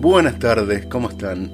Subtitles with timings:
[0.00, 1.50] Buenas tardes, ¿cómo están?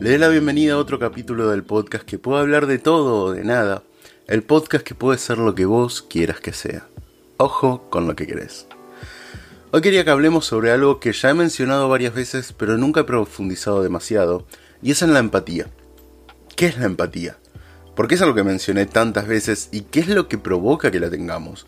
[0.00, 3.32] Le doy la bienvenida a otro capítulo del podcast que puede hablar de todo o
[3.32, 3.82] de nada.
[4.26, 6.86] El podcast que puede ser lo que vos quieras que sea.
[7.38, 8.66] Ojo con lo que querés.
[9.70, 13.04] Hoy quería que hablemos sobre algo que ya he mencionado varias veces, pero nunca he
[13.04, 14.46] profundizado demasiado,
[14.82, 15.68] y es en la empatía.
[16.56, 17.36] ¿Qué es la empatía?
[17.96, 21.00] ¿Por qué es algo que mencioné tantas veces y qué es lo que provoca que
[21.00, 21.66] la tengamos?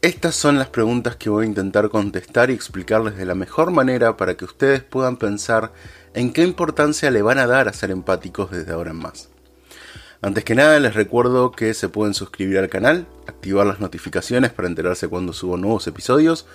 [0.00, 4.16] Estas son las preguntas que voy a intentar contestar y explicarles de la mejor manera
[4.16, 5.72] para que ustedes puedan pensar
[6.14, 9.28] en qué importancia le van a dar a ser empáticos desde ahora en más.
[10.20, 14.68] Antes que nada les recuerdo que se pueden suscribir al canal, activar las notificaciones para
[14.68, 16.46] enterarse cuando subo nuevos episodios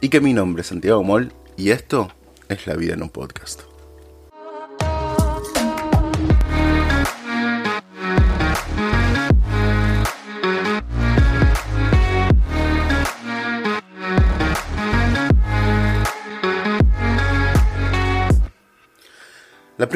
[0.00, 2.08] y que mi nombre es Santiago Moll y esto
[2.48, 3.75] es La Vida en un Podcast.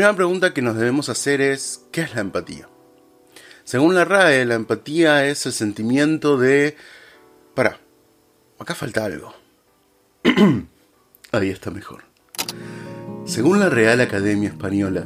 [0.00, 2.66] Primera pregunta que nos debemos hacer es, ¿qué es la empatía?
[3.64, 6.74] Según la RAE, la empatía es el sentimiento de...
[7.54, 7.78] Para,
[8.58, 9.34] acá falta algo.
[11.32, 12.04] Ahí está mejor.
[13.26, 15.04] Según la Real Academia Española,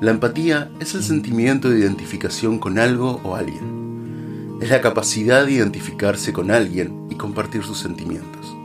[0.00, 4.56] la empatía es el sentimiento de identificación con algo o alguien.
[4.62, 8.56] Es la capacidad de identificarse con alguien y compartir sus sentimientos.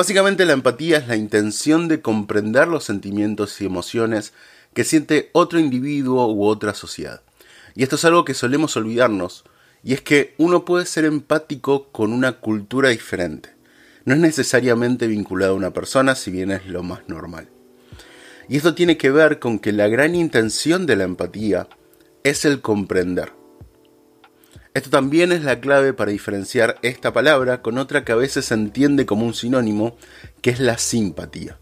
[0.00, 4.32] Básicamente la empatía es la intención de comprender los sentimientos y emociones
[4.72, 7.20] que siente otro individuo u otra sociedad.
[7.74, 9.44] Y esto es algo que solemos olvidarnos,
[9.84, 13.50] y es que uno puede ser empático con una cultura diferente.
[14.06, 17.50] No es necesariamente vinculado a una persona, si bien es lo más normal.
[18.48, 21.68] Y esto tiene que ver con que la gran intención de la empatía
[22.24, 23.39] es el comprender.
[24.72, 28.54] Esto también es la clave para diferenciar esta palabra con otra que a veces se
[28.54, 29.96] entiende como un sinónimo,
[30.42, 31.58] que es la simpatía.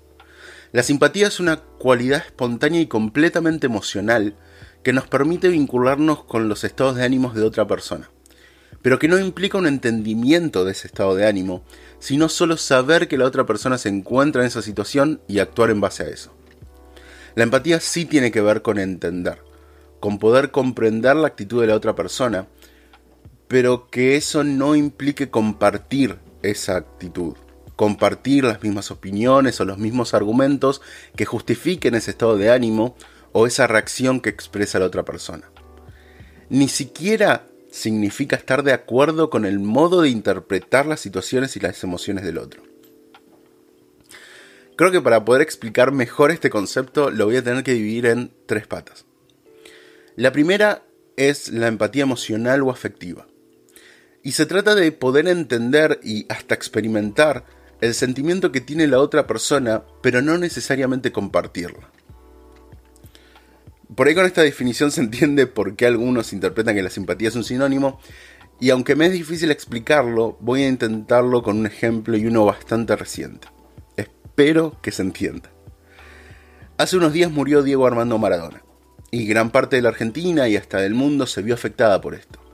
[0.73, 4.37] La simpatía es una cualidad espontánea y completamente emocional
[4.83, 8.11] que nos permite vincularnos con los estados de ánimos de otra persona,
[8.83, 11.65] pero que no implica un entendimiento de ese estado de ánimo,
[12.01, 15.81] sino solo saber que la otra persona se encuentra en esa situación y actuar en
[15.81, 16.35] base a eso.
[17.37, 19.39] La empatía sí tiene que ver con entender,
[19.99, 22.47] con poder comprender la actitud de la otra persona,
[23.49, 27.35] pero que eso no implique compartir esa actitud,
[27.77, 30.83] compartir las mismas opiniones o los mismos argumentos
[31.17, 32.97] que justifiquen ese estado de ánimo
[33.33, 35.51] o esa reacción que expresa la otra persona.
[36.51, 41.83] Ni siquiera significa estar de acuerdo con el modo de interpretar las situaciones y las
[41.85, 42.63] emociones del otro.
[44.77, 48.33] Creo que para poder explicar mejor este concepto lo voy a tener que dividir en
[48.47, 49.07] tres patas.
[50.17, 50.83] La primera
[51.17, 53.28] es la empatía emocional o afectiva.
[54.23, 57.45] Y se trata de poder entender y hasta experimentar
[57.81, 61.91] el sentimiento que tiene la otra persona, pero no necesariamente compartirla.
[63.95, 67.37] Por ahí con esta definición se entiende por qué algunos interpretan que la simpatía es
[67.37, 68.01] un sinónimo,
[68.61, 72.97] y aunque me es difícil explicarlo, voy a intentarlo con un ejemplo y uno bastante
[72.97, 73.49] reciente.
[73.97, 75.51] Espero que se entienda.
[76.77, 78.63] Hace unos días murió Diego Armando Maradona,
[79.13, 82.48] y gran parte de la Argentina y hasta del mundo se vio afectada por esto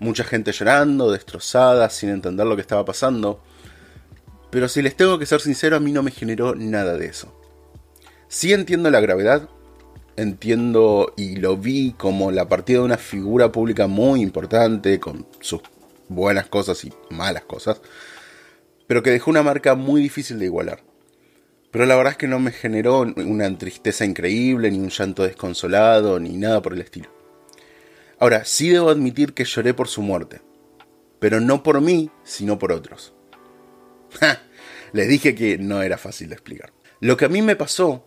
[0.00, 3.40] mucha gente llorando, destrozada, sin entender lo que estaba pasando.
[4.50, 7.32] Pero si les tengo que ser sincero, a mí no me generó nada de eso.
[8.26, 9.48] Sí entiendo la gravedad,
[10.16, 15.60] entiendo y lo vi como la partida de una figura pública muy importante, con sus
[16.08, 17.80] buenas cosas y malas cosas,
[18.86, 20.82] pero que dejó una marca muy difícil de igualar.
[21.70, 26.18] Pero la verdad es que no me generó una tristeza increíble, ni un llanto desconsolado,
[26.18, 27.19] ni nada por el estilo.
[28.20, 30.42] Ahora, sí debo admitir que lloré por su muerte,
[31.18, 33.14] pero no por mí, sino por otros.
[34.92, 36.70] Les dije que no era fácil de explicar.
[37.00, 38.06] Lo que a mí me pasó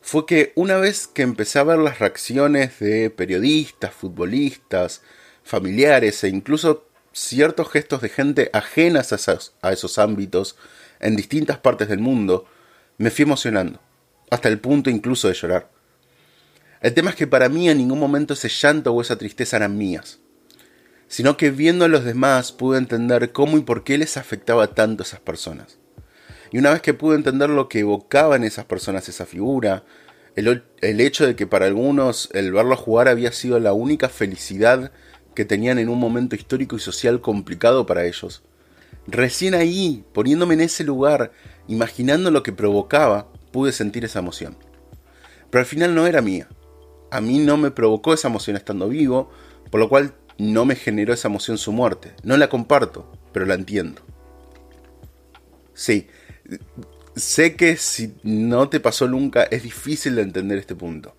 [0.00, 5.02] fue que una vez que empecé a ver las reacciones de periodistas, futbolistas,
[5.42, 10.56] familiares e incluso ciertos gestos de gente ajenas a esos, a esos ámbitos
[10.98, 12.46] en distintas partes del mundo,
[12.96, 13.80] me fui emocionando,
[14.30, 15.70] hasta el punto incluso de llorar.
[16.82, 19.78] El tema es que para mí en ningún momento ese llanto o esa tristeza eran
[19.78, 20.18] mías,
[21.06, 25.04] sino que viendo a los demás pude entender cómo y por qué les afectaba tanto
[25.04, 25.78] a esas personas.
[26.50, 29.84] Y una vez que pude entender lo que evocaba en esas personas esa figura,
[30.34, 30.64] el,
[31.00, 34.90] hecho de que para algunos el verlo jugar había sido la única felicidad
[35.36, 38.42] que tenían en un momento histórico y social complicado para ellos,
[39.06, 41.30] recién ahí, poniéndome en ese lugar,
[41.68, 44.56] imaginando lo que provocaba, pude sentir esa emoción.
[45.48, 46.48] Pero al final no era mía,
[47.12, 49.30] a mí no me provocó esa emoción estando vivo,
[49.70, 52.14] por lo cual no me generó esa emoción su muerte.
[52.22, 54.00] No la comparto, pero la entiendo.
[55.74, 56.08] Sí,
[57.14, 61.14] sé que si no te pasó nunca es difícil de entender este punto.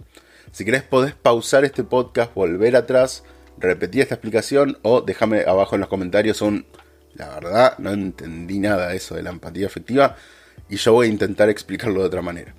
[0.52, 3.24] Si querés podés pausar este podcast, volver atrás,
[3.60, 6.66] repetir esta explicación o déjame abajo en los comentarios un...
[7.14, 10.16] La verdad, no entendí nada de eso de la empatía afectiva
[10.70, 12.56] y yo voy a intentar explicarlo de otra manera.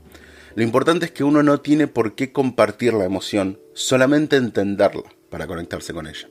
[0.56, 5.48] Lo importante es que uno no tiene por qué compartir la emoción, solamente entenderla para
[5.48, 6.28] conectarse con ella.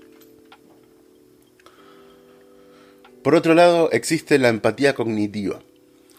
[3.22, 5.60] Por otro lado, existe la empatía cognitiva,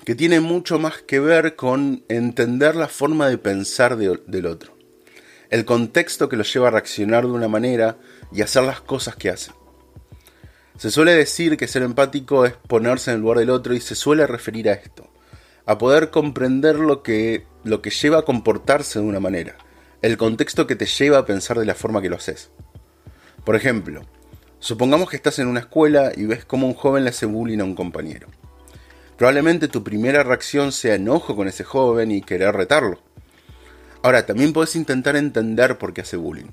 [0.05, 4.77] que tiene mucho más que ver con entender la forma de pensar del otro,
[5.49, 7.99] el contexto que lo lleva a reaccionar de una manera
[8.33, 9.53] y hacer las cosas que hace.
[10.77, 13.95] Se suele decir que ser empático es ponerse en el lugar del otro y se
[13.95, 15.09] suele referir a esto,
[15.67, 19.57] a poder comprender lo que, lo que lleva a comportarse de una manera,
[20.03, 22.51] el contexto que te lleva a pensar de la forma que lo haces.
[23.45, 24.03] Por ejemplo,
[24.59, 27.65] supongamos que estás en una escuela y ves cómo un joven le hace bullying a
[27.65, 28.29] un compañero.
[29.17, 33.01] Probablemente tu primera reacción sea enojo con ese joven y querer retarlo.
[34.03, 36.51] Ahora, también puedes intentar entender por qué hace bullying.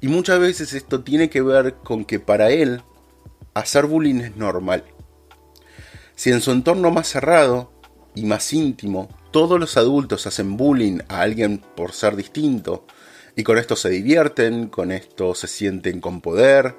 [0.00, 2.82] Y muchas veces esto tiene que ver con que para él
[3.54, 4.84] hacer bullying es normal.
[6.14, 7.71] Si en su entorno más cerrado
[8.14, 12.86] y más íntimo todos los adultos hacen bullying a alguien por ser distinto,
[13.34, 16.76] y con esto se divierten, con esto se sienten con poder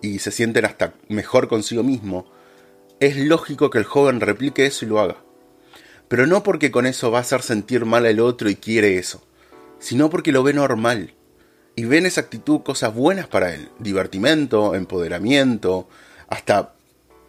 [0.00, 2.26] y se sienten hasta mejor consigo mismo,
[3.00, 5.16] es lógico que el joven replique eso y lo haga.
[6.08, 9.26] Pero no porque con eso va a hacer sentir mal al otro y quiere eso,
[9.80, 11.14] sino porque lo ve normal.
[11.74, 15.88] Y ve en esa actitud cosas buenas para él, divertimento, empoderamiento,
[16.28, 16.74] hasta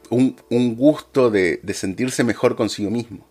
[0.09, 0.37] un,
[0.77, 3.26] gusto de, de sentirse mejor consigo mismo.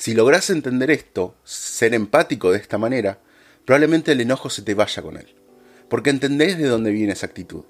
[0.00, 3.18] Si logras entender esto, ser empático de esta manera,
[3.66, 5.26] probablemente el enojo se te vaya con él,
[5.90, 7.64] porque entendés de dónde viene esa actitud.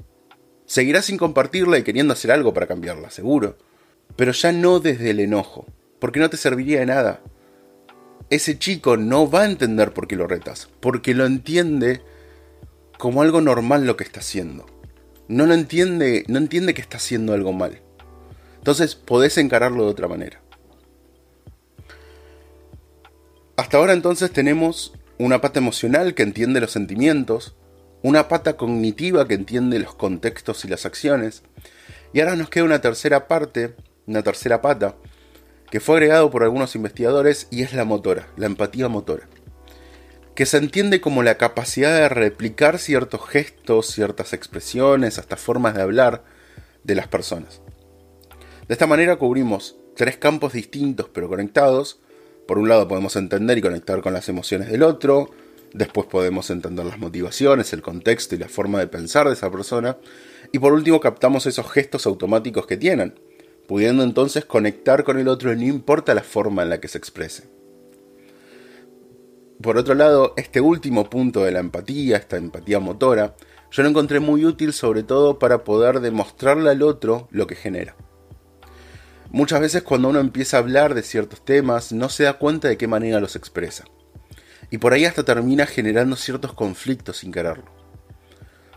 [0.64, 3.58] Seguirás sin compartirla y queriendo hacer algo para cambiarla, seguro,
[4.14, 5.66] pero ya no desde el enojo,
[5.98, 7.20] porque no te serviría de nada.
[8.30, 12.00] Ese chico no va a entender por qué lo retas, porque lo entiende
[12.96, 14.66] como algo normal lo que está haciendo.
[15.26, 17.80] No lo entiende, no entiende que está haciendo algo mal.
[18.58, 20.40] Entonces podés encararlo de otra manera.
[23.60, 27.58] Hasta ahora entonces tenemos una pata emocional que entiende los sentimientos,
[28.00, 31.42] una pata cognitiva que entiende los contextos y las acciones,
[32.14, 33.74] y ahora nos queda una tercera parte
[34.06, 34.96] una tercera pata,
[35.70, 39.28] que fue agregado por algunos investigadores y es la motora, la empatía motora,
[40.34, 45.82] que se entiende como la capacidad de replicar ciertos gestos, ciertas expresiones, hasta formas de
[45.82, 46.24] hablar
[46.82, 47.60] de las personas.
[48.68, 52.00] De esta manera cubrimos tres campos distintos pero conectados.
[52.50, 55.30] Por un lado podemos entender y conectar con las emociones del otro,
[55.72, 59.98] después podemos entender las motivaciones, el contexto y la forma de pensar de esa persona,
[60.50, 63.14] y por último captamos esos gestos automáticos que tienen,
[63.68, 67.44] pudiendo entonces conectar con el otro no importa la forma en la que se exprese.
[69.62, 73.36] Por otro lado, este último punto de la empatía, esta empatía motora,
[73.70, 77.94] yo lo encontré muy útil sobre todo para poder demostrarle al otro lo que genera.
[79.32, 82.76] Muchas veces cuando uno empieza a hablar de ciertos temas no se da cuenta de
[82.76, 83.84] qué manera los expresa.
[84.72, 87.66] Y por ahí hasta termina generando ciertos conflictos sin quererlo.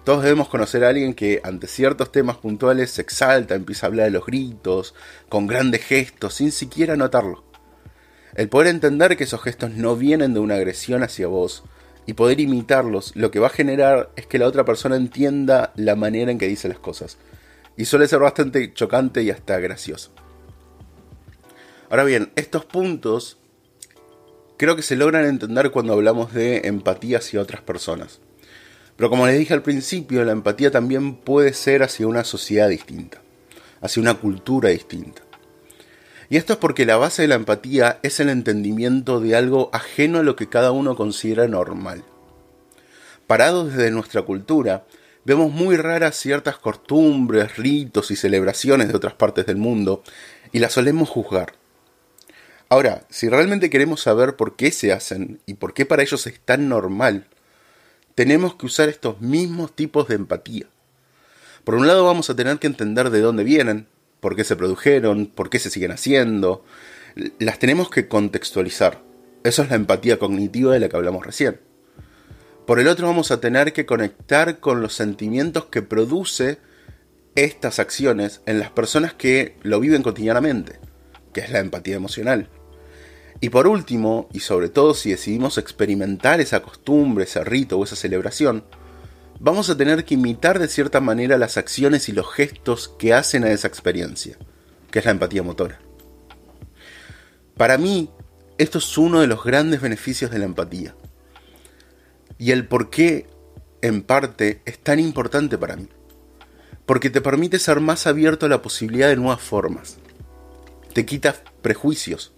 [0.04, 4.06] Todos debemos conocer a alguien que ante ciertos temas puntuales se exalta, empieza a hablar
[4.06, 4.94] de los gritos,
[5.28, 7.44] con grandes gestos, sin siquiera notarlo.
[8.36, 11.64] El poder entender que esos gestos no vienen de una agresión hacia vos
[12.06, 15.96] y poder imitarlos, lo que va a generar es que la otra persona entienda la
[15.96, 17.18] manera en que dice las cosas.
[17.76, 20.14] Y suele ser bastante chocante y hasta gracioso.
[21.90, 23.38] Ahora bien, estos puntos
[24.58, 28.20] creo que se logran entender cuando hablamos de empatía hacia otras personas.
[28.96, 33.22] Pero como les dije al principio, la empatía también puede ser hacia una sociedad distinta,
[33.82, 35.22] hacia una cultura distinta.
[36.30, 40.20] Y esto es porque la base de la empatía es el entendimiento de algo ajeno
[40.20, 42.04] a lo que cada uno considera normal.
[43.28, 44.86] Parados desde nuestra cultura,
[45.26, 50.04] vemos muy raras ciertas costumbres, ritos y celebraciones de otras partes del mundo
[50.52, 51.54] y las solemos juzgar.
[52.74, 56.40] Ahora, si realmente queremos saber por qué se hacen y por qué para ellos es
[56.40, 57.28] tan normal,
[58.16, 60.66] tenemos que usar estos mismos tipos de empatía.
[61.64, 63.86] Por un lado vamos a tener que entender de dónde vienen,
[64.22, 66.66] por qué se produjeron, por qué se siguen haciendo.
[67.38, 69.04] Las tenemos que contextualizar.
[69.44, 71.60] Eso es la empatía cognitiva de la que hablamos recién.
[72.66, 76.58] Por el otro vamos a tener que conectar con los sentimientos que produce
[77.36, 80.80] estas acciones en las personas que lo viven cotidianamente,
[81.34, 82.50] que es la empatía emocional.
[83.44, 87.98] Y por último, y sobre todo si decidimos experimentar esa costumbre, ese rito o esa
[87.98, 88.64] celebración,
[89.38, 93.44] vamos a tener que imitar de cierta manera las acciones y los gestos que hacen
[93.44, 94.38] a esa experiencia,
[94.90, 95.82] que es la empatía motora.
[97.58, 98.10] Para mí,
[98.58, 100.96] esto es uno de los grandes beneficios de la empatía.
[102.38, 103.28] Y el por qué,
[103.82, 105.90] en parte, es tan importante para mí.
[106.86, 109.98] Porque te permite ser más abierto a la posibilidad de nuevas formas.
[110.94, 112.33] Te quita prejuicios.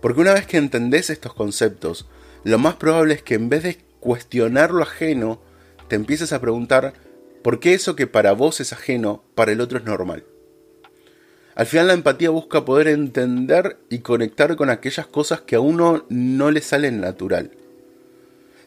[0.00, 2.08] Porque una vez que entendés estos conceptos,
[2.44, 5.40] lo más probable es que en vez de cuestionar lo ajeno,
[5.88, 6.94] te empieces a preguntar
[7.42, 10.24] por qué eso que para vos es ajeno, para el otro es normal.
[11.54, 16.06] Al final la empatía busca poder entender y conectar con aquellas cosas que a uno
[16.08, 17.50] no le salen natural.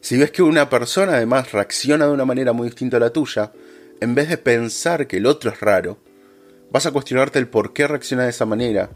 [0.01, 3.53] Si ves que una persona además reacciona de una manera muy distinta a la tuya,
[4.01, 5.99] en vez de pensar que el otro es raro,
[6.71, 8.89] vas a cuestionarte el por qué reacciona de esa manera,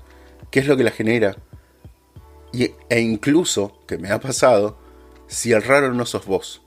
[0.52, 1.38] qué es lo que la genera,
[2.64, 4.78] y, e incluso, que me ha pasado,
[5.28, 6.62] si el raro no sos vos.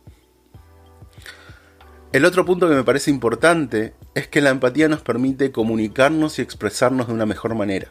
[2.12, 6.42] El otro punto que me parece importante es que la empatía nos permite comunicarnos y
[6.42, 7.88] expresarnos de una mejor manera.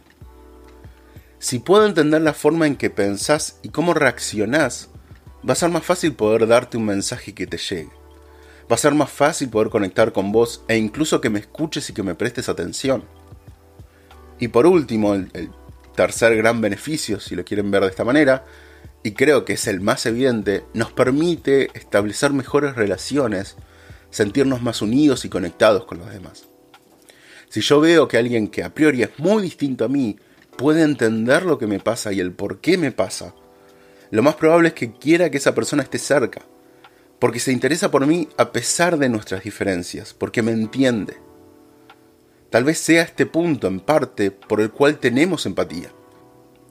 [1.39, 4.89] Si puedo entender la forma en que pensás y cómo reaccionás,
[5.47, 7.91] va a ser más fácil poder darte un mensaje que te llegue.
[8.69, 11.93] Va a ser más fácil poder conectar con vos e incluso que me escuches y
[11.93, 13.03] que me prestes atención.
[14.39, 15.51] Y por último, el, el
[15.97, 18.45] tercer gran beneficio, si lo quieren ver de esta manera,
[19.03, 23.57] y creo que es el más evidente, nos permite establecer mejores relaciones
[24.11, 26.45] sentirnos más unidos y conectados con los demás.
[27.49, 30.17] Si yo veo que alguien que a priori es muy distinto a mí
[30.55, 33.33] puede entender lo que me pasa y el por qué me pasa,
[34.11, 36.41] lo más probable es que quiera que esa persona esté cerca,
[37.19, 41.17] porque se interesa por mí a pesar de nuestras diferencias, porque me entiende.
[42.49, 45.91] Tal vez sea este punto, en parte, por el cual tenemos empatía.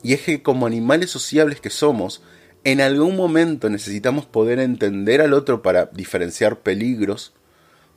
[0.03, 2.23] Y es que como animales sociables que somos,
[2.65, 7.35] en algún momento necesitamos poder entender al otro para diferenciar peligros,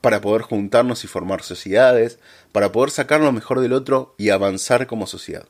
[0.00, 2.18] para poder juntarnos y formar sociedades,
[2.52, 5.46] para poder sacar lo mejor del otro y avanzar como sociedad.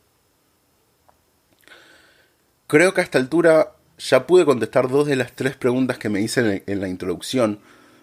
[2.66, 6.20] Creo que a esta altura ya pude contestar dos de las tres preguntas que me
[6.20, 7.60] hice en la introducción,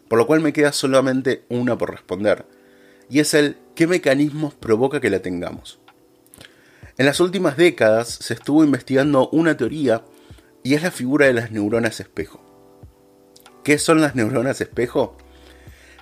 [0.07, 2.45] por lo cual me queda solamente una por responder,
[3.09, 5.79] y es el ¿qué mecanismos provoca que la tengamos?
[6.97, 10.03] En las últimas décadas se estuvo investigando una teoría
[10.63, 12.41] y es la figura de las neuronas espejo.
[13.63, 15.15] ¿Qué son las neuronas espejo?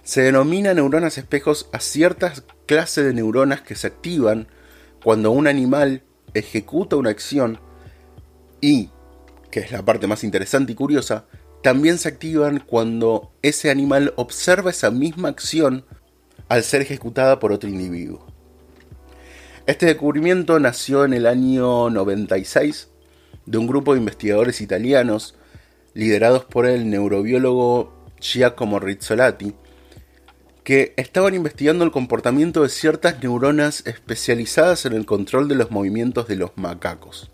[0.03, 4.47] Se denomina neuronas espejos a ciertas clases de neuronas que se activan
[5.03, 6.03] cuando un animal
[6.33, 7.59] ejecuta una acción
[8.61, 8.89] y,
[9.51, 11.25] que es la parte más interesante y curiosa,
[11.61, 15.83] también se activan cuando ese animal observa esa misma acción
[16.49, 18.25] al ser ejecutada por otro individuo.
[19.65, 22.89] Este descubrimiento nació en el año 96
[23.45, 25.35] de un grupo de investigadores italianos
[25.93, 29.55] liderados por el neurobiólogo Giacomo Rizzolatti,
[30.63, 36.27] que estaban investigando el comportamiento de ciertas neuronas especializadas en el control de los movimientos
[36.27, 37.31] de los macacos.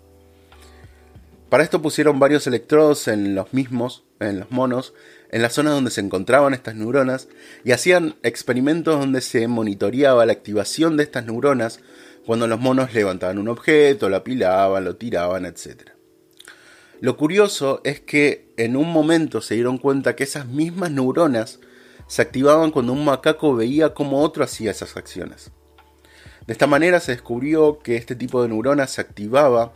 [1.49, 4.93] Para esto pusieron varios electrodos en los mismos, en los monos,
[5.31, 7.27] en la zona donde se encontraban estas neuronas,
[7.63, 11.79] y hacían experimentos donde se monitoreaba la activación de estas neuronas
[12.25, 15.91] cuando los monos levantaban un objeto, lo apilaban, lo tiraban, etc.
[16.99, 21.59] Lo curioso es que en un momento se dieron cuenta que esas mismas neuronas
[22.07, 25.51] se activaban cuando un macaco veía cómo otro hacía esas acciones.
[26.45, 29.73] De esta manera se descubrió que este tipo de neuronas se activaba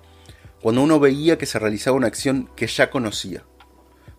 [0.61, 3.43] cuando uno veía que se realizaba una acción que ya conocía,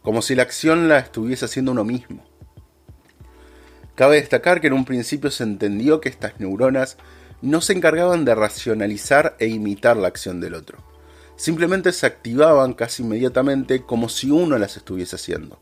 [0.06, 2.24] como si la acción la estuviese haciendo uno mismo.
[3.94, 6.96] Cabe destacar que en un principio se entendió que estas neuronas
[7.42, 10.96] no se encargaban de racionalizar e imitar la acción del otro
[11.36, 15.60] simplemente se activaban casi inmediatamente como si uno las estuviese haciendo.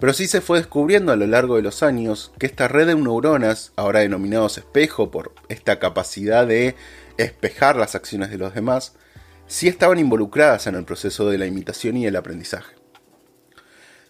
[0.00, 2.94] Pero sí se fue descubriendo a lo largo de los años que esta red de
[2.94, 6.76] neuronas, ahora denominados espejo por esta capacidad de
[7.16, 8.94] espejar las acciones de los demás,
[9.48, 12.77] sí estaban involucradas en el proceso de la imitación y el aprendizaje.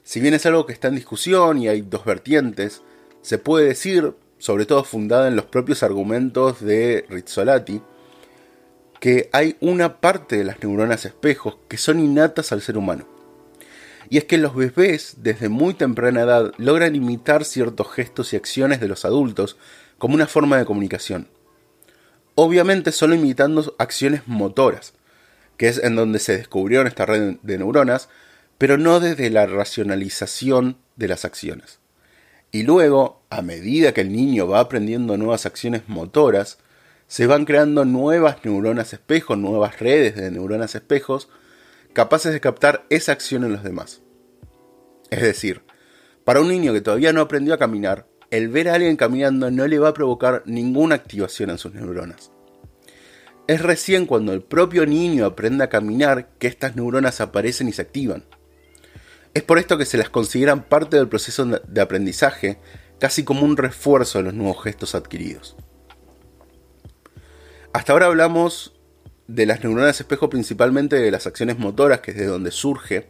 [0.08, 2.80] Si bien es algo que está en discusión y hay dos vertientes,
[3.20, 7.82] se puede decir, sobre todo fundada en los propios argumentos de Rizzolatti,
[9.00, 13.06] que hay una parte de las neuronas espejos que son innatas al ser humano.
[14.08, 18.80] Y es que los bebés desde muy temprana edad logran imitar ciertos gestos y acciones
[18.80, 19.58] de los adultos
[19.98, 21.28] como una forma de comunicación.
[22.34, 24.94] Obviamente solo imitando acciones motoras,
[25.58, 28.08] que es en donde se descubrieron esta red de neuronas,
[28.58, 31.78] pero no desde la racionalización de las acciones.
[32.50, 36.58] Y luego, a medida que el niño va aprendiendo nuevas acciones motoras,
[37.06, 41.28] se van creando nuevas neuronas espejos, nuevas redes de neuronas espejos,
[41.92, 44.00] capaces de captar esa acción en los demás.
[45.10, 45.62] Es decir,
[46.24, 49.66] para un niño que todavía no aprendió a caminar, el ver a alguien caminando no
[49.66, 52.30] le va a provocar ninguna activación en sus neuronas.
[53.46, 57.80] Es recién cuando el propio niño aprende a caminar que estas neuronas aparecen y se
[57.80, 58.24] activan.
[59.34, 62.58] Es por esto que se las consideran parte del proceso de aprendizaje,
[62.98, 65.56] casi como un refuerzo de los nuevos gestos adquiridos.
[67.72, 68.74] Hasta ahora hablamos
[69.28, 73.08] de las neuronas espejo principalmente de las acciones motoras, que es de donde surge,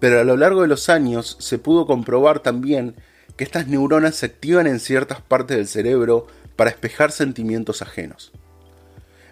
[0.00, 2.96] pero a lo largo de los años se pudo comprobar también
[3.36, 8.32] que estas neuronas se activan en ciertas partes del cerebro para espejar sentimientos ajenos.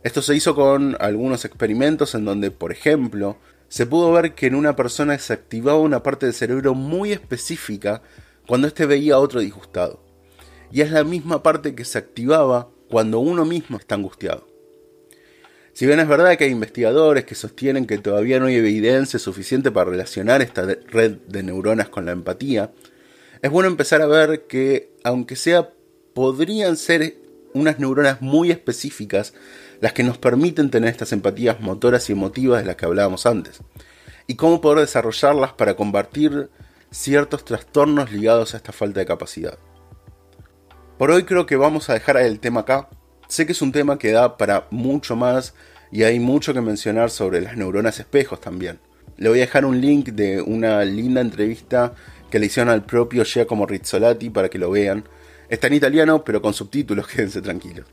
[0.02, 3.36] Esto se hizo con algunos experimentos en donde, por ejemplo,
[3.68, 8.02] se pudo ver que en una persona se activaba una parte del cerebro muy específica
[8.46, 10.02] cuando éste veía a otro disgustado.
[10.72, 14.46] Y es la misma parte que se activaba cuando uno mismo está angustiado.
[15.72, 19.70] Si bien es verdad que hay investigadores que sostienen que todavía no hay evidencia suficiente
[19.70, 22.72] para relacionar esta red de neuronas con la empatía,
[23.42, 25.70] es bueno empezar a ver que, aunque sea,
[26.14, 27.14] podrían ser
[27.54, 29.34] unas neuronas muy específicas
[29.80, 33.60] las que nos permiten tener estas empatías motoras y emotivas de las que hablábamos antes,
[34.26, 36.50] y cómo poder desarrollarlas para combatir
[36.90, 39.58] ciertos trastornos ligados a esta falta de capacidad.
[40.98, 42.88] Por hoy creo que vamos a dejar el tema acá.
[43.28, 45.54] Sé que es un tema que da para mucho más
[45.92, 48.80] y hay mucho que mencionar sobre las neuronas espejos también.
[49.16, 51.94] Le voy a dejar un link de una linda entrevista
[52.30, 55.04] que le hicieron al propio Giacomo Rizzolatti para que lo vean.
[55.48, 57.86] Está en italiano, pero con subtítulos, quédense tranquilos.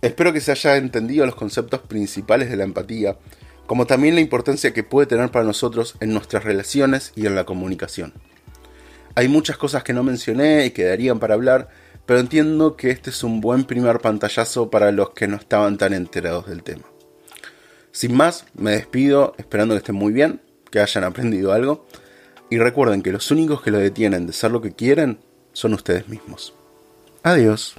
[0.00, 3.18] Espero que se haya entendido los conceptos principales de la empatía,
[3.66, 7.44] como también la importancia que puede tener para nosotros en nuestras relaciones y en la
[7.44, 8.12] comunicación.
[9.14, 11.68] Hay muchas cosas que no mencioné y que darían para hablar,
[12.06, 15.92] pero entiendo que este es un buen primer pantallazo para los que no estaban tan
[15.92, 16.84] enterados del tema.
[17.92, 21.86] Sin más, me despido esperando que estén muy bien, que hayan aprendido algo,
[22.50, 25.20] y recuerden que los únicos que lo detienen de ser lo que quieren
[25.52, 26.54] son ustedes mismos.
[27.24, 27.74] Adiós.